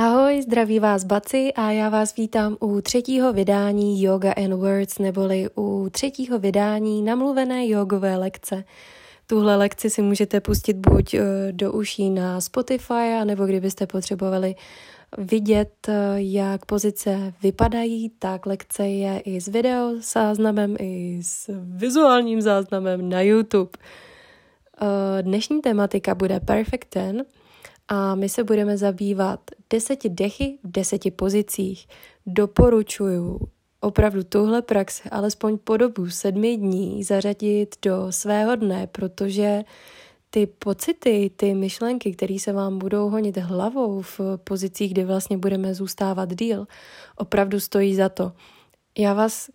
Ahoj, 0.00 0.42
zdraví 0.42 0.78
vás 0.78 1.04
Baci 1.04 1.52
a 1.52 1.70
já 1.70 1.88
vás 1.88 2.16
vítám 2.16 2.56
u 2.60 2.80
třetího 2.80 3.32
vydání 3.32 4.02
Yoga 4.02 4.32
and 4.32 4.52
Words, 4.52 4.98
neboli 4.98 5.48
u 5.56 5.88
třetího 5.92 6.38
vydání 6.38 7.02
namluvené 7.02 7.68
jogové 7.68 8.16
lekce. 8.16 8.64
Tuhle 9.26 9.56
lekci 9.56 9.90
si 9.90 10.02
můžete 10.02 10.40
pustit 10.40 10.76
buď 10.76 11.14
eh, 11.14 11.22
do 11.52 11.72
uší 11.72 12.10
na 12.10 12.40
Spotify, 12.40 13.24
nebo 13.24 13.46
kdybyste 13.46 13.86
potřebovali 13.86 14.54
vidět, 15.18 15.88
eh, 15.88 16.14
jak 16.16 16.66
pozice 16.66 17.32
vypadají, 17.42 18.10
tak 18.18 18.46
lekce 18.46 18.88
je 18.88 19.20
i 19.20 19.40
s 19.40 19.48
video 19.48 19.90
záznamem, 20.00 20.76
i 20.78 21.20
s 21.22 21.50
vizuálním 21.60 22.40
záznamem 22.40 23.08
na 23.08 23.20
YouTube. 23.20 23.70
Eh, 24.82 25.22
dnešní 25.22 25.60
tematika 25.60 26.14
bude 26.14 26.40
Perfect 26.40 26.88
Ten– 26.88 27.24
a 27.92 28.14
my 28.14 28.28
se 28.28 28.44
budeme 28.44 28.76
zabývat 28.76 29.40
deseti 29.70 30.08
dechy 30.08 30.58
v 30.64 30.70
deseti 30.70 31.10
pozicích. 31.10 31.86
Doporučuju 32.26 33.40
opravdu 33.80 34.24
tuhle 34.24 34.62
praxi 34.62 35.08
alespoň 35.08 35.58
po 35.58 35.76
dobu 35.76 36.10
sedmi 36.10 36.56
dní 36.56 37.04
zařadit 37.04 37.76
do 37.82 38.06
svého 38.12 38.56
dne, 38.56 38.86
protože 38.86 39.64
ty 40.30 40.46
pocity, 40.46 41.30
ty 41.36 41.54
myšlenky, 41.54 42.12
které 42.12 42.38
se 42.38 42.52
vám 42.52 42.78
budou 42.78 43.08
honit 43.08 43.36
hlavou 43.36 44.02
v 44.02 44.20
pozicích, 44.44 44.92
kde 44.92 45.04
vlastně 45.04 45.38
budeme 45.38 45.74
zůstávat 45.74 46.34
díl, 46.34 46.66
opravdu 47.16 47.60
stojí 47.60 47.94
za 47.94 48.08
to. 48.08 48.32
Já 48.98 49.14
vás 49.14 49.50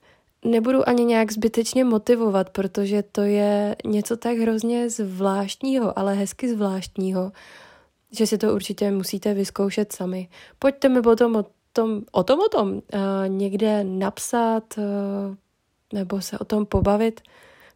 nebudu 0.45 0.90
ani 0.90 1.06
nějak 1.06 1.31
zbytečně 1.31 1.84
motivovat, 1.84 2.50
protože 2.50 3.04
to 3.04 3.22
je 3.22 3.76
něco 3.86 4.17
tak 4.17 4.38
hrozně 4.38 4.90
zvláštního, 4.90 6.00
ale 6.00 6.14
hezky 6.14 6.50
zvláštního 6.50 7.31
že 8.18 8.28
si 8.28 8.38
to 8.38 8.54
určitě 8.54 8.92
musíte 8.92 9.34
vyzkoušet 9.34 9.92
sami. 9.92 10.30
Pojďte 10.60 10.90
mi 10.90 11.02
potom 11.02 11.36
o 11.36 11.46
tom, 11.73 12.02
o 12.12 12.23
tom, 12.23 12.40
o 12.40 12.50
tom 12.50 12.70
uh, 12.73 12.81
někde 13.28 13.84
napsat 13.84 14.78
uh, 14.78 14.84
nebo 15.94 16.22
se 16.22 16.39
o 16.39 16.45
tom 16.45 16.66
pobavit, 16.66 17.22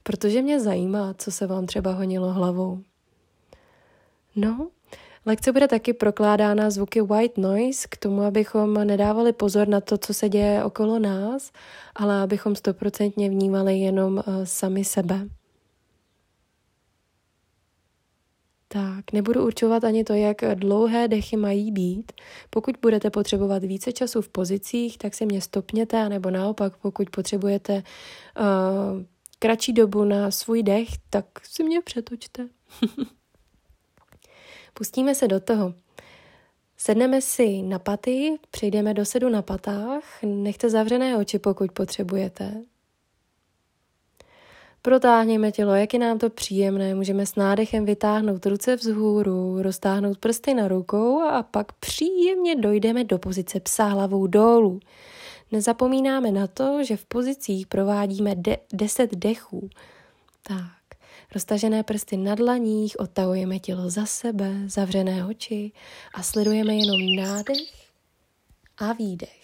protože 0.04 0.42
mě 0.42 0.60
zajímá, 0.60 1.14
co 1.18 1.32
se 1.32 1.48
vám 1.48 1.66
třeba 1.66 1.92
honilo 1.92 2.34
hlavou. 2.34 2.82
No, 4.36 4.70
lekce 5.26 5.52
bude 5.52 5.68
taky 5.68 5.94
prokládána 5.94 6.70
zvuky 6.70 7.02
white 7.02 7.38
noise 7.38 7.88
k 7.92 7.98
tomu, 7.98 8.22
abychom 8.22 8.74
nedávali 8.74 9.34
pozor 9.34 9.68
na 9.68 9.82
to, 9.82 9.98
co 9.98 10.14
se 10.14 10.30
děje 10.30 10.64
okolo 10.64 11.00
nás, 11.00 11.52
ale 11.96 12.22
abychom 12.22 12.56
stoprocentně 12.56 13.30
vnímali 13.30 13.80
jenom 13.80 14.14
uh, 14.14 14.24
sami 14.44 14.86
sebe. 14.86 15.28
Tak, 18.72 19.12
nebudu 19.14 19.46
určovat 19.46 19.84
ani 19.84 20.04
to, 20.04 20.14
jak 20.14 20.38
dlouhé 20.56 21.08
dechy 21.08 21.38
mají 21.38 21.72
být. 21.72 22.12
Pokud 22.50 22.76
budete 22.82 23.10
potřebovat 23.10 23.64
více 23.64 23.92
času 23.92 24.22
v 24.22 24.30
pozicích, 24.30 24.98
tak 24.98 25.14
si 25.14 25.26
mě 25.26 25.42
stopněte, 25.42 26.10
nebo 26.10 26.30
naopak, 26.30 26.78
pokud 26.78 27.10
potřebujete 27.10 27.74
uh, 27.74 29.04
kratší 29.40 29.74
dobu 29.74 30.04
na 30.04 30.32
svůj 30.32 30.64
dech, 30.64 30.88
tak 31.10 31.26
si 31.44 31.64
mě 31.64 31.82
přetočte. 31.82 32.48
Pustíme 34.74 35.16
se 35.16 35.28
do 35.28 35.40
toho. 35.40 35.74
Sedneme 36.78 37.22
si 37.22 37.62
na 37.62 37.80
paty, 37.80 38.40
přejdeme 38.52 38.94
do 38.94 39.06
sedu 39.06 39.30
na 39.30 39.42
patách, 39.42 40.04
nechte 40.24 40.70
zavřené 40.70 41.18
oči, 41.18 41.40
pokud 41.40 41.72
potřebujete. 41.72 42.64
Protáhněme 44.82 45.52
tělo, 45.52 45.76
jak 45.76 45.94
je 45.94 46.00
nám 46.00 46.18
to 46.20 46.30
příjemné. 46.30 46.96
Můžeme 46.96 47.26
s 47.26 47.36
nádechem 47.36 47.86
vytáhnout 47.86 48.46
ruce 48.46 48.76
vzhůru, 48.76 49.62
roztáhnout 49.62 50.18
prsty 50.18 50.54
na 50.54 50.68
rukou 50.68 51.22
a 51.22 51.44
pak 51.44 51.72
příjemně 51.72 52.56
dojdeme 52.56 53.04
do 53.04 53.20
pozice 53.20 53.60
psa 53.60 53.86
hlavou 53.86 54.28
dolů. 54.28 54.80
Nezapomínáme 55.52 56.32
na 56.32 56.48
to, 56.48 56.84
že 56.84 56.98
v 56.98 57.06
pozicích 57.06 57.68
provádíme 57.68 58.36
de- 58.36 58.58
10 58.74 59.16
dechů. 59.16 59.70
Tak, 60.44 61.00
roztažené 61.34 61.84
prsty 61.84 62.18
na 62.18 62.36
dlaních, 62.36 63.00
odtahujeme 63.00 63.60
tělo 63.60 63.90
za 63.90 64.06
sebe, 64.06 64.54
zavřené 64.66 65.26
oči 65.26 65.72
a 66.14 66.24
sledujeme 66.24 66.76
jenom 66.76 67.16
nádech 67.16 67.90
a 68.78 68.94
výdech. 68.94 69.39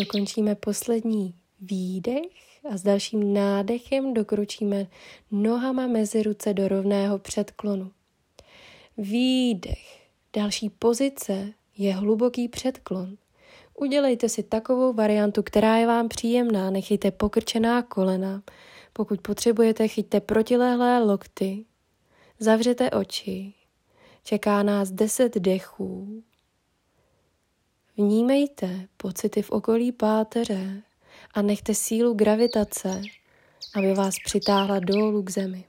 Dokončíme 0.00 0.54
poslední 0.54 1.34
výdech 1.60 2.64
a 2.70 2.76
s 2.76 2.82
dalším 2.82 3.34
nádechem 3.34 4.14
dokročíme 4.14 4.86
nohama 5.30 5.86
mezi 5.86 6.22
ruce 6.22 6.54
do 6.54 6.68
rovného 6.68 7.18
předklonu. 7.18 7.90
Výdech. 8.98 10.08
Další 10.36 10.70
pozice 10.70 11.52
je 11.76 11.94
hluboký 11.94 12.48
předklon. 12.48 13.16
Udělejte 13.74 14.28
si 14.28 14.42
takovou 14.42 14.92
variantu, 14.92 15.42
která 15.42 15.76
je 15.76 15.86
vám 15.86 16.08
příjemná. 16.08 16.70
Nechejte 16.70 17.10
pokrčená 17.10 17.82
kolena. 17.82 18.42
Pokud 18.92 19.20
potřebujete, 19.20 19.88
chyťte 19.88 20.20
protilehlé 20.20 21.04
lokty. 21.04 21.64
Zavřete 22.38 22.90
oči. 22.90 23.52
Čeká 24.24 24.62
nás 24.62 24.90
deset 24.90 25.34
dechů. 25.34 26.22
Vnímejte 28.00 28.88
pocity 28.96 29.42
v 29.42 29.50
okolí 29.50 29.92
páteře 29.92 30.82
a 31.34 31.42
nechte 31.42 31.74
sílu 31.74 32.14
gravitace, 32.14 33.02
aby 33.74 33.94
vás 33.94 34.14
přitáhla 34.24 34.78
dolů 34.78 35.22
k 35.22 35.30
zemi. 35.30 35.64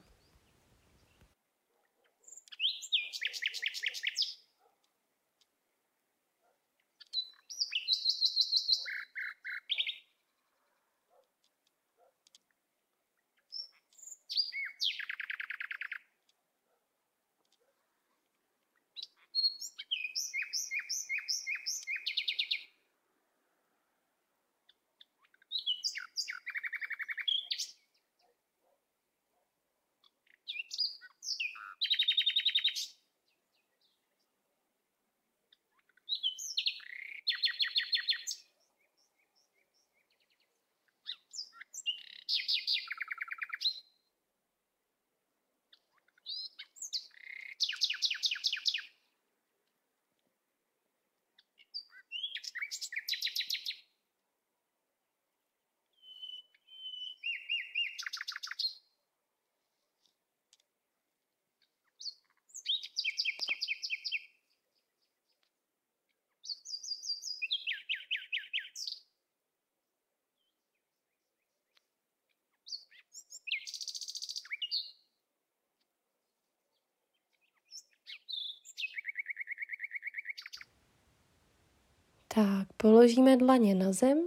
Tak, 82.42 82.68
položíme 82.78 83.38
dlaně 83.38 83.76
na 83.76 83.94
zem, 83.94 84.18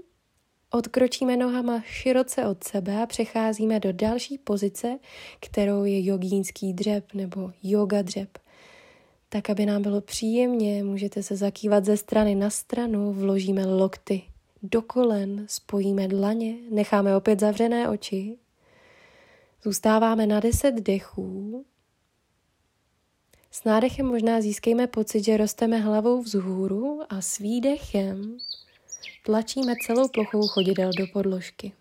odkročíme 0.70 1.36
nohama 1.36 1.82
široce 1.86 2.46
od 2.46 2.64
sebe 2.64 3.02
a 3.02 3.06
přecházíme 3.06 3.80
do 3.80 3.92
další 3.92 4.38
pozice, 4.38 4.98
kterou 5.40 5.84
je 5.84 6.06
jogínský 6.06 6.72
dřep 6.72 7.14
nebo 7.14 7.52
yoga 7.62 8.02
dřep. 8.02 8.38
Tak, 9.28 9.50
aby 9.50 9.66
nám 9.66 9.82
bylo 9.82 10.00
příjemně, 10.00 10.84
můžete 10.84 11.22
se 11.22 11.36
zakývat 11.36 11.84
ze 11.84 11.96
strany 11.96 12.34
na 12.34 12.50
stranu, 12.50 13.12
vložíme 13.12 13.66
lokty 13.66 14.22
do 14.62 14.82
kolen, 14.82 15.46
spojíme 15.48 16.08
dlaně, 16.08 16.54
necháme 16.70 17.16
opět 17.16 17.40
zavřené 17.40 17.88
oči, 17.88 18.38
zůstáváme 19.62 20.26
na 20.26 20.40
10 20.40 20.74
dechů. 20.74 21.64
S 23.54 23.64
nádechem 23.64 24.06
možná 24.06 24.40
získejme 24.40 24.86
pocit, 24.86 25.24
že 25.24 25.36
rosteme 25.36 25.78
hlavou 25.78 26.22
vzhůru 26.22 27.00
a 27.08 27.20
s 27.20 27.38
výdechem 27.38 28.36
tlačíme 29.24 29.74
celou 29.86 30.08
plochou 30.08 30.46
chodidel 30.46 30.90
do 30.98 31.06
podložky. 31.12 31.72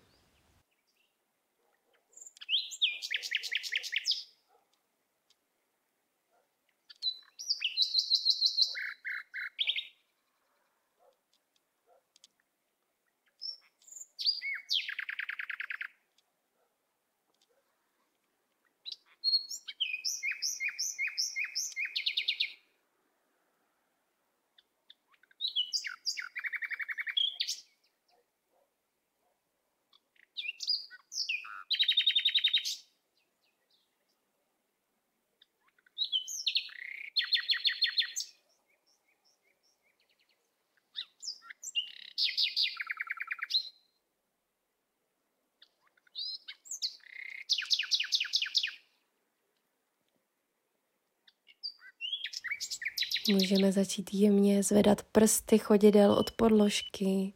Můžeme 53.32 53.72
začít 53.72 54.14
jemně 54.14 54.62
zvedat 54.62 55.02
prsty 55.02 55.58
chodidel 55.58 56.12
od 56.12 56.30
podložky. 56.30 57.32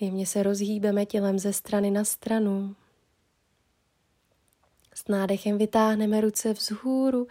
Jemně 0.00 0.26
se 0.26 0.42
rozhýbeme 0.42 1.06
tělem 1.06 1.38
ze 1.38 1.52
strany 1.52 1.90
na 1.90 2.04
stranu. 2.04 2.74
S 4.94 5.08
nádechem 5.08 5.58
vytáhneme 5.58 6.20
ruce 6.20 6.52
vzhůru, 6.52 7.26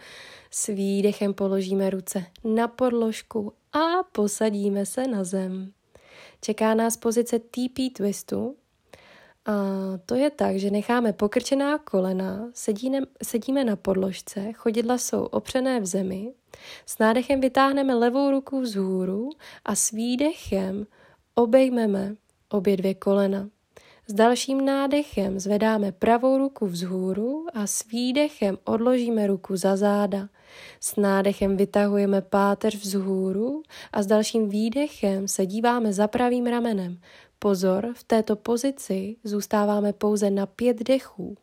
s 0.50 0.66
výdechem 0.66 1.34
položíme 1.34 1.90
ruce 1.90 2.26
na 2.44 2.68
podložku 2.68 3.52
a 3.72 4.02
posadíme 4.12 4.86
se 4.86 5.06
na 5.06 5.24
zem. 5.24 5.72
Čeká 6.40 6.74
nás 6.74 6.96
pozice 6.96 7.38
TP 7.38 7.94
twistu, 7.96 8.56
a 9.46 9.52
to 10.06 10.14
je 10.14 10.30
tak, 10.30 10.56
že 10.56 10.70
necháme 10.70 11.12
pokrčená 11.12 11.78
kolena, 11.78 12.50
sedíme, 12.54 13.00
sedíme 13.22 13.64
na 13.64 13.76
podložce, 13.76 14.52
chodidla 14.52 14.98
jsou 14.98 15.24
opřené 15.24 15.80
v 15.80 15.86
zemi, 15.86 16.32
s 16.86 16.98
nádechem 16.98 17.40
vytáhneme 17.40 17.94
levou 17.94 18.30
ruku 18.30 18.60
vzhůru 18.60 19.30
a 19.64 19.74
s 19.74 19.90
výdechem 19.90 20.86
obejmeme 21.34 22.14
obě 22.48 22.76
dvě 22.76 22.94
kolena. 22.94 23.48
S 24.08 24.12
dalším 24.12 24.64
nádechem 24.64 25.40
zvedáme 25.40 25.92
pravou 25.92 26.38
ruku 26.38 26.66
vzhůru 26.66 27.46
a 27.54 27.66
s 27.66 27.88
výdechem 27.88 28.58
odložíme 28.64 29.26
ruku 29.26 29.56
za 29.56 29.76
záda. 29.76 30.28
S 30.80 30.96
nádechem 30.96 31.56
vytahujeme 31.56 32.22
páteř 32.22 32.76
vzhůru 32.76 33.62
a 33.92 34.02
s 34.02 34.06
dalším 34.06 34.48
výdechem 34.48 35.28
se 35.28 35.46
díváme 35.46 35.92
za 35.92 36.08
pravým 36.08 36.46
ramenem. 36.46 37.00
Pozor, 37.38 37.92
v 37.94 38.04
této 38.04 38.36
pozici 38.36 39.16
zůstáváme 39.24 39.92
pouze 39.92 40.30
na 40.30 40.46
pět 40.46 40.76
dechů. 40.76 41.36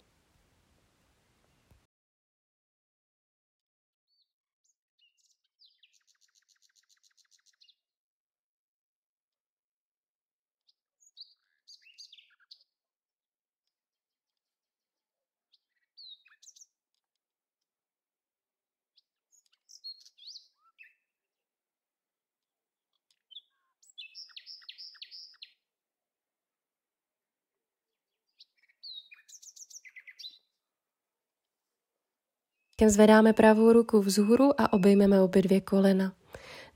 Zvedáme 32.89 33.33
pravou 33.33 33.73
ruku 33.73 34.01
vzhůru 34.01 34.61
a 34.61 34.73
obejmeme 34.73 35.21
obě 35.21 35.41
dvě 35.41 35.61
kolena. 35.61 36.13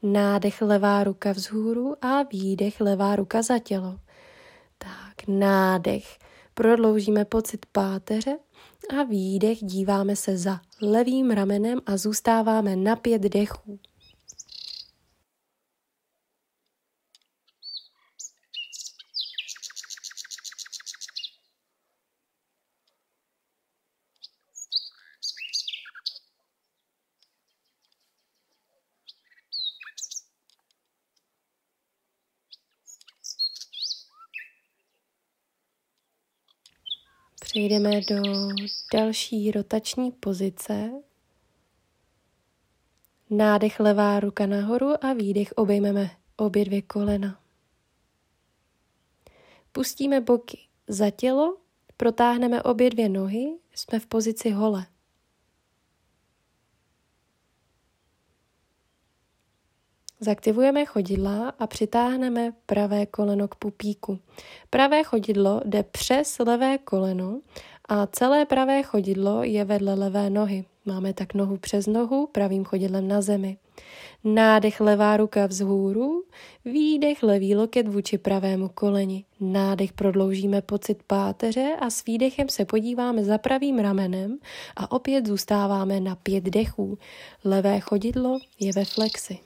Nádech 0.03 0.61
levá 0.61 1.03
ruka 1.03 1.31
vzhůru 1.31 2.05
a 2.05 2.23
výdech 2.23 2.81
levá 2.81 3.15
ruka 3.15 3.41
za 3.41 3.59
tělo. 3.59 3.99
Tak, 4.77 5.27
nádech. 5.27 6.17
Prodloužíme 6.53 7.25
pocit 7.25 7.65
páteře 7.71 8.37
a 8.99 9.03
výdech 9.03 9.57
díváme 9.63 10.15
se 10.15 10.37
za 10.37 10.59
levým 10.81 11.31
ramenem 11.31 11.79
a 11.85 11.97
zůstáváme 11.97 12.75
na 12.75 12.95
pět 12.95 13.21
dechů. 13.21 13.79
Přejdeme 37.55 38.01
do 38.01 38.15
další 38.93 39.51
rotační 39.51 40.11
pozice. 40.11 40.91
Nádech 43.29 43.79
levá 43.79 44.19
ruka 44.19 44.45
nahoru 44.45 45.05
a 45.05 45.13
výdech 45.13 45.53
obejmeme 45.55 46.11
obě 46.37 46.65
dvě 46.65 46.81
kolena. 46.81 47.39
Pustíme 49.71 50.21
boky 50.21 50.59
za 50.87 51.09
tělo, 51.09 51.57
protáhneme 51.97 52.63
obě 52.63 52.89
dvě 52.89 53.09
nohy, 53.09 53.57
jsme 53.75 53.99
v 53.99 54.05
pozici 54.05 54.49
hole. 54.49 54.85
Zaktivujeme 60.19 60.85
chodidla 60.85 61.53
a 61.59 61.67
přitáhneme 61.67 62.53
pravé 62.65 63.05
koleno 63.05 63.47
k 63.47 63.55
pupíku. 63.55 64.19
Pravé 64.69 65.03
chodidlo 65.03 65.61
jde 65.65 65.83
přes 65.83 66.39
levé 66.39 66.77
koleno 66.77 67.39
a 67.89 68.07
celé 68.07 68.45
pravé 68.45 68.83
chodidlo 68.83 69.43
je 69.43 69.65
vedle 69.65 69.93
levé 69.93 70.29
nohy. 70.29 70.65
Máme 70.85 71.13
tak 71.13 71.33
nohu 71.33 71.57
přes 71.57 71.87
nohu, 71.87 72.27
pravým 72.27 72.65
chodidlem 72.65 73.07
na 73.07 73.21
zemi. 73.21 73.57
Nádech 74.23 74.81
levá 74.81 75.17
ruka 75.17 75.45
vzhůru, 75.45 76.23
výdech 76.65 77.23
levý 77.23 77.55
loket 77.55 77.87
vůči 77.87 78.17
pravému 78.17 78.69
koleni. 78.69 79.25
Nádech 79.39 79.93
prodloužíme 79.93 80.61
pocit 80.61 81.03
páteře 81.07 81.75
a 81.79 81.89
s 81.89 82.05
výdechem 82.05 82.49
se 82.49 82.65
podíváme 82.65 83.23
za 83.23 83.37
pravým 83.37 83.79
ramenem 83.79 84.37
a 84.75 84.91
opět 84.91 85.27
zůstáváme 85.27 85.99
na 85.99 86.15
pět 86.15 86.43
dechů. 86.43 86.97
Levé 87.43 87.79
chodidlo 87.79 88.39
je 88.59 88.71
ve 88.75 88.85
flexi. 88.85 89.39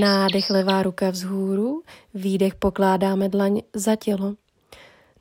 Nádech 0.00 0.50
levá 0.50 0.82
ruka 0.82 1.10
vzhůru, 1.10 1.82
výdech 2.14 2.54
pokládáme 2.54 3.28
dlaň 3.28 3.60
za 3.74 3.96
tělo. 3.96 4.34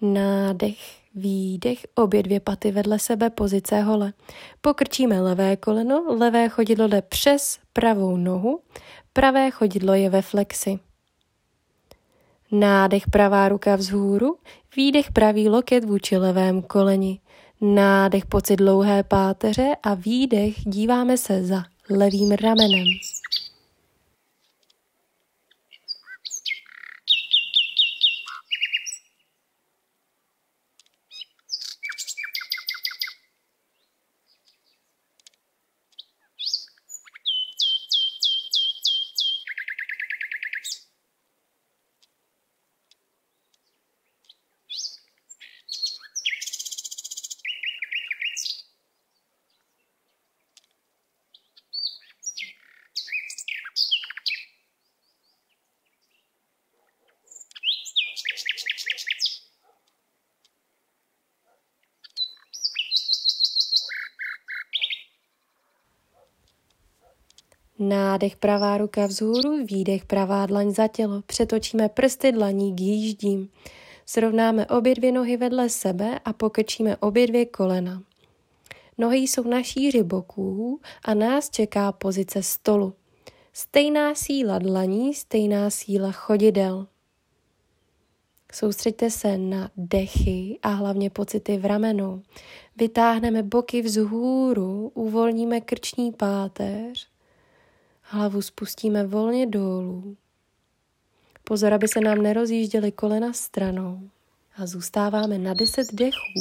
Nádech 0.01 1.03
Výdech, 1.15 1.85
obě 1.95 2.23
dvě 2.23 2.39
paty 2.39 2.71
vedle 2.71 2.99
sebe, 2.99 3.29
pozice 3.29 3.81
hole. 3.81 4.13
Pokrčíme 4.61 5.21
levé 5.21 5.57
koleno, 5.57 6.15
levé 6.19 6.49
chodidlo 6.49 6.87
jde 6.87 7.01
přes 7.01 7.59
pravou 7.73 8.17
nohu, 8.17 8.59
pravé 9.13 9.51
chodidlo 9.51 9.93
je 9.93 10.09
ve 10.09 10.21
flexi. 10.21 10.79
Nádech 12.51 13.09
pravá 13.09 13.49
ruka 13.49 13.75
vzhůru, 13.75 14.37
výdech 14.75 15.11
pravý 15.11 15.49
loket 15.49 15.83
vůči 15.83 16.17
levém 16.17 16.61
koleni. 16.61 17.19
Nádech 17.61 18.25
pocit 18.25 18.55
dlouhé 18.55 19.03
páteře 19.03 19.71
a 19.83 19.93
výdech 19.93 20.55
díváme 20.65 21.17
se 21.17 21.43
za 21.43 21.63
levým 21.89 22.31
ramenem. 22.31 22.87
Nádech 67.89 68.35
pravá 68.35 68.77
ruka 68.77 69.05
vzhůru, 69.05 69.65
výdech 69.65 70.05
pravá 70.05 70.45
dlaň 70.45 70.71
za 70.71 70.87
tělo. 70.87 71.21
Přetočíme 71.25 71.89
prsty 71.89 72.31
dlaní 72.31 72.75
k 72.75 72.81
jíždím. 72.81 73.49
Srovnáme 74.05 74.65
obě 74.65 74.95
dvě 74.95 75.11
nohy 75.11 75.37
vedle 75.37 75.69
sebe 75.69 76.19
a 76.25 76.33
pokrčíme 76.33 76.97
obě 76.97 77.27
dvě 77.27 77.45
kolena. 77.45 78.03
Nohy 78.97 79.17
jsou 79.17 79.43
na 79.43 79.63
šíři 79.63 80.03
boků 80.03 80.79
a 81.05 81.13
nás 81.13 81.49
čeká 81.49 81.91
pozice 81.91 82.43
stolu. 82.43 82.93
Stejná 83.53 84.15
síla 84.15 84.59
dlaní, 84.59 85.13
stejná 85.13 85.69
síla 85.69 86.11
chodidel. 86.11 86.87
Soustřeďte 88.53 89.09
se 89.09 89.37
na 89.37 89.71
dechy 89.77 90.59
a 90.61 90.69
hlavně 90.69 91.09
pocity 91.09 91.57
v 91.57 91.65
ramenu. 91.65 92.21
Vytáhneme 92.77 93.43
boky 93.43 93.81
vzhůru, 93.81 94.91
uvolníme 94.93 95.61
krční 95.61 96.11
páteř 96.11 97.12
Hlavu 98.13 98.41
spustíme 98.41 99.07
volně 99.07 99.47
dolů. 99.47 100.17
Pozor, 101.43 101.73
aby 101.73 101.87
se 101.87 101.99
nám 101.99 102.21
nerozjížděly 102.21 102.91
kolena 102.91 103.33
stranou. 103.33 104.09
A 104.57 104.65
zůstáváme 104.65 105.37
na 105.37 105.53
10 105.53 105.87
dechů. 105.93 106.39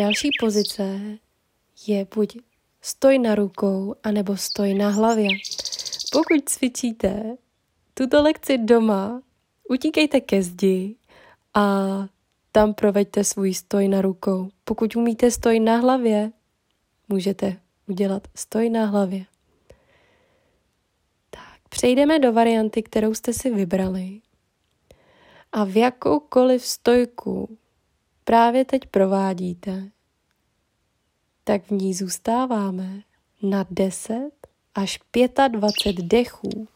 Další 0.00 0.30
pozice 0.40 1.00
je 1.86 2.06
buď 2.14 2.38
stoj 2.82 3.18
na 3.18 3.34
rukou, 3.34 3.94
anebo 4.02 4.36
stoj 4.36 4.74
na 4.74 4.88
hlavě. 4.88 5.28
Pokud 6.12 6.48
cvičíte 6.48 7.36
tuto 7.94 8.22
lekci 8.22 8.58
doma, 8.58 9.22
utíkejte 9.68 10.20
ke 10.20 10.42
zdi 10.42 10.96
a 11.54 11.64
tam 12.52 12.74
proveďte 12.74 13.24
svůj 13.24 13.54
stoj 13.54 13.88
na 13.88 14.02
rukou. 14.02 14.50
Pokud 14.64 14.96
umíte 14.96 15.30
stoj 15.30 15.60
na 15.60 15.76
hlavě, 15.76 16.32
můžete 17.08 17.56
udělat 17.88 18.28
stoj 18.34 18.70
na 18.70 18.86
hlavě. 18.86 19.24
Tak, 21.30 21.68
přejdeme 21.68 22.18
do 22.18 22.32
varianty, 22.32 22.82
kterou 22.82 23.14
jste 23.14 23.32
si 23.32 23.50
vybrali. 23.50 24.20
A 25.52 25.64
v 25.64 25.76
jakoukoliv 25.76 26.66
stojku 26.66 27.58
právě 28.30 28.64
teď 28.64 28.82
provádíte, 28.86 29.90
tak 31.44 31.62
v 31.66 31.70
ní 31.70 31.94
zůstáváme 31.94 33.00
na 33.42 33.66
10 33.70 34.30
až 34.74 35.00
25 35.48 36.04
dechů. 36.04 36.68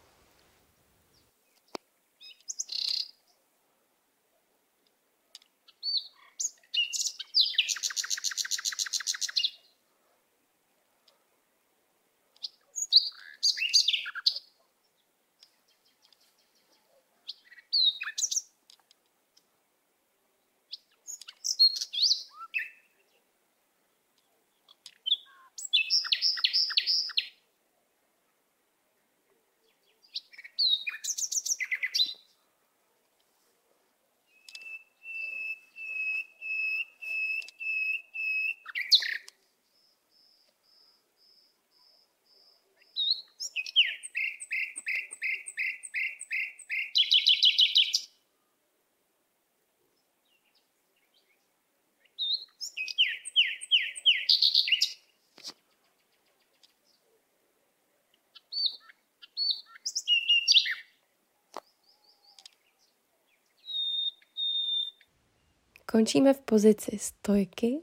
Končíme 65.95 66.35
v 66.35 66.41
pozici 66.41 66.99
stojky, 67.01 67.79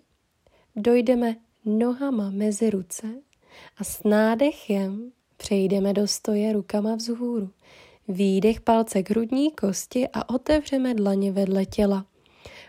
dojdeme 0.75 1.35
nohama 1.65 2.29
mezi 2.29 2.69
ruce 2.69 3.07
a 3.77 3.83
s 3.83 4.03
nádechem 4.03 5.11
přejdeme 5.37 5.93
do 5.93 6.07
stoje 6.07 6.53
rukama 6.53 6.95
vzhůru. 6.95 7.49
Výdech 8.07 8.61
palce 8.61 9.03
k 9.03 9.09
hrudní 9.09 9.51
kosti 9.51 10.07
a 10.13 10.29
otevřeme 10.29 10.93
dlaně 10.93 11.31
vedle 11.31 11.65
těla. 11.65 12.05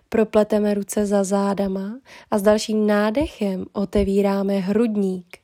Propleteme 0.08 0.74
ruce 0.74 1.06
za 1.06 1.24
zádama 1.24 2.00
a 2.30 2.38
s 2.38 2.42
dalším 2.42 2.86
nádechem 2.86 3.64
otevíráme 3.72 4.58
hrudník. 4.58 5.41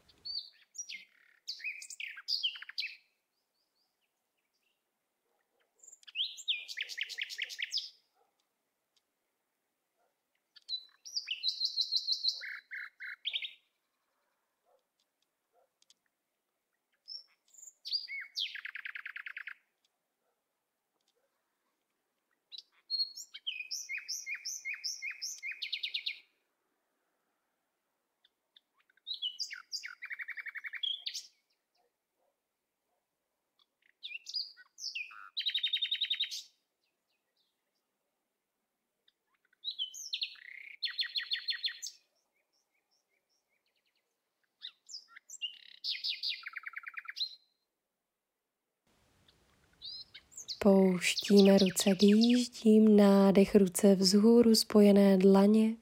Pouštíme 50.69 51.59
ruce 51.59 51.95
k 51.95 52.03
jíždím, 52.03 52.97
nádech 52.97 53.55
ruce 53.55 53.95
vzhůru, 53.95 54.55
spojené 54.55 55.19
dlaně. 55.19 55.75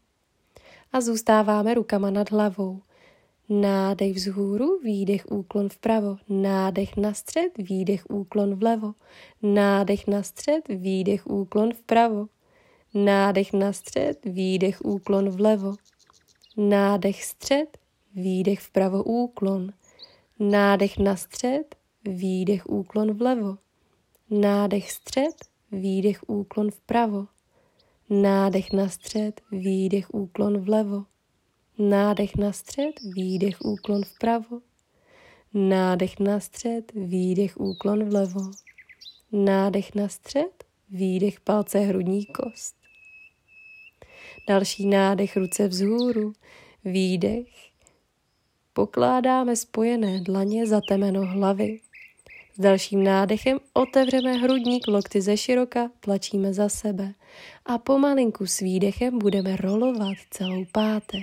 A 0.93 1.01
zůstáváme 1.01 1.75
rukama 1.75 2.11
nad 2.11 2.31
hlavou. 2.31 2.81
Nádech 3.49 4.15
vzhůru, 4.15 4.79
výdech 4.85 5.27
úklon 5.31 5.69
vpravo, 5.69 6.17
nádech 6.29 6.97
na 6.97 7.15
střed, 7.15 7.59
výdech 7.59 8.11
úklon 8.11 8.55
vlevo, 8.55 8.95
nádech 9.43 10.07
na 10.07 10.23
střed, 10.23 10.69
výdech 10.69 11.27
úklon 11.27 11.73
vpravo, 11.73 12.27
nádech 12.95 13.53
na 13.53 13.73
střed, 13.73 14.19
výdech 14.25 14.85
úklon 14.85 15.31
vlevo, 15.31 15.75
nádech 16.57 17.25
střed, 17.25 17.79
výdech 18.15 18.61
vpravo 18.61 19.05
úklon, 19.05 19.73
nádech 20.39 20.99
na 20.99 21.17
střed, 21.17 21.77
výdech 22.05 22.67
úklon 22.67 23.15
vlevo, 23.15 23.57
nádech 24.31 24.93
střed, 24.93 25.35
výdech 25.73 26.21
úklon 26.27 26.71
vpravo, 26.71 27.27
nádech 28.11 28.73
na 28.73 28.89
střed, 28.89 29.41
výdech 29.53 30.15
úklon 30.15 30.61
vlevo, 30.61 31.05
nádech 31.79 32.37
na 32.37 32.53
střed, 32.53 32.93
výdech 33.15 33.57
úklon 33.61 34.05
vpravo, 34.05 34.61
nádech 35.55 36.19
na 36.21 36.41
střed, 36.41 36.93
výdech 36.95 37.61
úklon 37.61 38.05
vlevo, 38.05 38.51
nádech 39.33 39.95
na 39.95 40.09
střed, 40.09 40.65
výdech 40.91 41.41
palce 41.41 41.79
hrudní 41.79 42.27
kost. 42.27 42.77
Další 44.49 44.87
nádech 44.87 45.37
ruce 45.37 45.69
vzhůru, 45.69 46.33
výdech. 46.85 47.47
Pokládáme 48.73 49.57
spojené 49.57 50.21
dlaně 50.21 50.67
za 50.67 50.81
temeno 50.89 51.27
hlavy. 51.27 51.81
S 52.57 52.61
dalším 52.61 53.05
nádechem 53.05 53.59
otevřeme 53.73 54.33
hrudník, 54.33 54.89
lokty 54.89 55.21
ze 55.21 55.37
široka, 55.37 55.91
tlačíme 56.01 56.55
za 56.55 56.69
sebe 56.69 57.13
a 57.67 57.79
pomalinku 57.79 58.47
s 58.47 58.61
výdechem 58.61 59.19
budeme 59.19 59.57
rolovat 59.57 60.17
celou 60.31 60.65
páteř. 60.73 61.23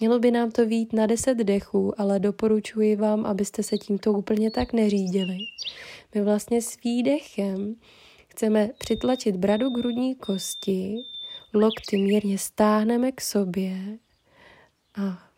Mělo 0.00 0.18
by 0.18 0.30
nám 0.30 0.50
to 0.50 0.66
vít 0.66 0.92
na 0.92 1.06
10 1.06 1.34
dechů, 1.34 2.00
ale 2.00 2.18
doporučuji 2.18 2.96
vám, 2.96 3.26
abyste 3.26 3.62
se 3.62 3.78
tímto 3.78 4.12
úplně 4.12 4.50
tak 4.50 4.72
neřídili. 4.72 5.38
My 6.14 6.22
vlastně 6.22 6.62
s 6.62 6.82
výdechem 6.84 7.74
chceme 8.28 8.70
přitlačit 8.78 9.36
bradu 9.36 9.70
k 9.70 9.78
hrudní 9.78 10.14
kosti, 10.14 10.96
lokty 11.54 11.96
mírně 11.98 12.38
stáhneme 12.38 13.12
k 13.12 13.20
sobě 13.20 13.98
a 14.94 15.29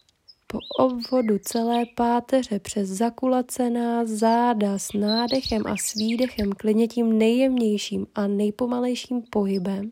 po 0.53 0.59
obvodu 0.79 1.39
celé 1.39 1.87
páteře 1.87 2.59
přes 2.59 2.89
zakulacená 2.89 4.05
záda 4.05 4.79
s 4.79 4.93
nádechem 4.93 5.67
a 5.67 5.77
s 5.77 5.95
výdechem, 5.95 6.53
klidně 6.53 6.89
tím 6.89 7.19
nejjemnějším 7.19 8.07
a 8.15 8.27
nejpomalejším 8.27 9.23
pohybem, 9.23 9.91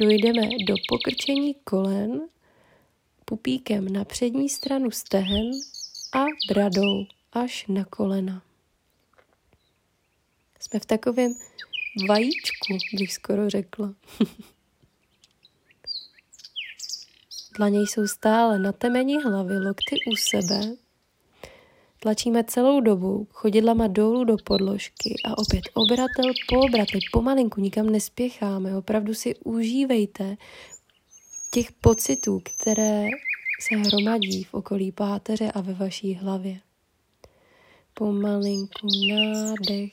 dojdeme 0.00 0.42
do 0.68 0.74
pokrčení 0.88 1.54
kolen, 1.54 2.20
pupíkem 3.24 3.92
na 3.92 4.04
přední 4.04 4.48
stranu 4.48 4.90
stehen 4.90 5.50
a 6.14 6.24
bradou 6.48 7.06
až 7.32 7.66
na 7.66 7.84
kolena. 7.84 8.42
Jsme 10.60 10.80
v 10.80 10.86
takovém 10.86 11.34
vajíčku, 12.08 12.78
bych 12.98 13.12
skoro 13.12 13.50
řekla. 13.50 13.94
Dlaně 17.56 17.80
jsou 17.80 18.06
stále 18.06 18.58
na 18.58 18.72
temeni 18.72 19.22
hlavy, 19.22 19.58
lokty 19.58 19.96
u 20.12 20.16
sebe. 20.16 20.60
Tlačíme 22.02 22.44
celou 22.44 22.80
dobu 22.80 23.28
chodidlama 23.30 23.86
dolů 23.86 24.24
do 24.24 24.36
podložky 24.44 25.14
a 25.24 25.38
opět 25.38 25.64
obratel 25.74 26.32
po 26.48 26.60
obratli, 26.60 27.00
pomalinku, 27.12 27.60
nikam 27.60 27.90
nespěcháme. 27.90 28.76
Opravdu 28.76 29.14
si 29.14 29.34
užívejte 29.36 30.36
těch 31.50 31.72
pocitů, 31.72 32.40
které 32.40 33.06
se 33.60 33.76
hromadí 33.76 34.44
v 34.44 34.54
okolí 34.54 34.92
páteře 34.92 35.52
a 35.52 35.60
ve 35.60 35.74
vaší 35.74 36.14
hlavě. 36.14 36.60
Pomalinku 37.94 38.88
nádech, 39.08 39.92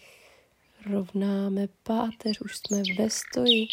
rovnáme 0.91 1.67
páteř, 1.83 2.41
už 2.41 2.57
jsme 2.57 2.81
ve 2.97 3.09
stoji, 3.09 3.67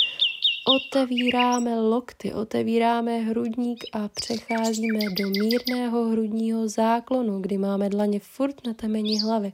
Otevíráme 0.67 1.81
lokty, 1.81 2.33
otevíráme 2.33 3.19
hrudník 3.19 3.85
a 3.93 4.09
přecházíme 4.09 4.99
do 5.19 5.29
mírného 5.29 6.09
hrudního 6.09 6.69
záklonu, 6.69 7.41
kdy 7.41 7.59
máme 7.59 7.89
dlaně 7.89 8.21
furt 8.21 8.67
na 8.67 8.75
temeni 8.75 9.21
hlavy. 9.21 9.53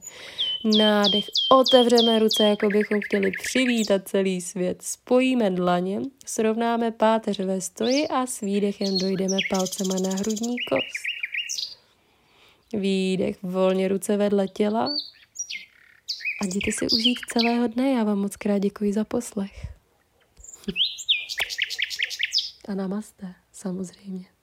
Nádech, 0.77 1.25
otevřeme 1.51 2.19
ruce, 2.19 2.43
jako 2.43 2.67
bychom 2.67 2.99
chtěli 3.05 3.31
přivítat 3.43 4.07
celý 4.07 4.41
svět. 4.41 4.81
Spojíme 4.81 5.49
dlaně, 5.49 6.01
srovnáme 6.25 6.91
páteř 6.91 7.39
ve 7.39 7.61
stoji 7.61 8.07
a 8.07 8.25
s 8.25 8.41
výdechem 8.41 8.97
dojdeme 8.97 9.37
palcema 9.49 9.95
na 9.95 10.09
hrudní 10.09 10.55
kost. 10.69 11.11
Výdech, 12.73 13.43
volně 13.43 13.87
ruce 13.87 14.17
vedle 14.17 14.47
těla 14.47 14.85
a 16.41 16.45
jděte 16.45 16.71
si 16.71 16.87
užít 16.93 17.17
celého 17.33 17.67
dne. 17.67 17.91
Já 17.91 18.03
vám 18.03 18.19
moc 18.19 18.35
krát 18.35 18.57
děkuji 18.57 18.93
za 18.93 19.03
poslech. 19.03 19.80
A 22.67 22.75
namaste, 22.75 23.35
samozřejmě. 23.51 24.40